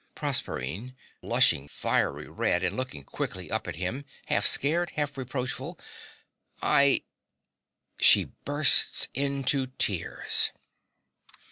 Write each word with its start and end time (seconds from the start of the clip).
PROSERPINE 0.15 0.95
(blushing 1.21 1.67
fiery 1.67 2.27
red, 2.27 2.63
and 2.63 2.75
looking 2.75 3.03
quickly 3.03 3.51
up 3.51 3.67
at 3.67 3.75
him, 3.75 4.03
half 4.25 4.47
scared, 4.47 4.89
half 4.95 5.15
reproachful). 5.15 5.77
I 6.59 7.03
(She 7.99 8.23
bursts 8.43 9.09
into 9.13 9.67
tears.) 9.77 10.49